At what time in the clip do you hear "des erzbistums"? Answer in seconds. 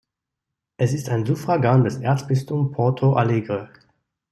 1.83-2.71